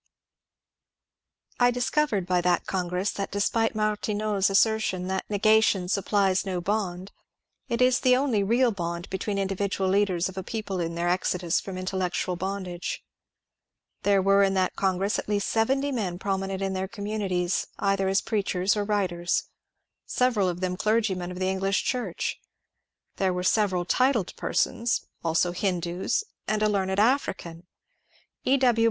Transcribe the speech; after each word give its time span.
MEMBERS 1.59 1.77
OF 1.77 1.91
THE 1.91 1.91
CONGRESS 1.91 2.21
391 2.23 2.25
I 2.25 2.25
discovered 2.25 2.25
by 2.25 2.41
that 2.41 2.65
congress 2.65 3.11
that 3.11 3.31
despite 3.31 3.75
Martineau's 3.75 4.49
assertion 4.49 5.07
that 5.09 5.25
^^ 5.27 5.29
Negation 5.29 5.87
supplies 5.89 6.43
no 6.43 6.59
bond/' 6.59 7.11
it 7.69 7.83
is 7.83 7.99
the 7.99 8.15
only 8.15 8.41
real 8.41 8.71
bond 8.71 9.07
between 9.11 9.35
the 9.35 9.43
individual 9.43 9.87
leaders 9.87 10.27
of 10.27 10.39
a 10.39 10.43
people 10.43 10.79
in 10.79 10.95
their 10.95 11.07
exodus 11.07 11.59
from 11.61 11.77
intellectual 11.77 12.35
bondage. 12.35 13.03
There 14.01 14.23
were 14.23 14.41
in 14.41 14.55
that 14.55 14.75
con 14.75 14.97
gress 14.97 15.19
at 15.19 15.29
least 15.29 15.47
seventy 15.47 15.91
men 15.91 16.17
prominent 16.17 16.63
in 16.63 16.73
their 16.73 16.87
communities 16.87 17.67
either 17.77 18.07
as 18.07 18.21
preachers 18.21 18.75
or 18.75 18.83
writers, 18.83 19.43
several 20.07 20.49
of 20.49 20.61
them 20.61 20.75
clergymen 20.77 21.29
of 21.29 21.37
the 21.37 21.47
English 21.49 21.83
Church; 21.83 22.39
there 23.17 23.31
were 23.35 23.43
several 23.43 23.85
titled 23.85 24.35
persons, 24.35 25.05
also 25.23 25.51
Hindus, 25.51 26.23
and 26.47 26.63
a 26.63 26.67
learned 26.69 26.97
African,— 26.99 27.67
E. 28.45 28.57
W. 28.57 28.79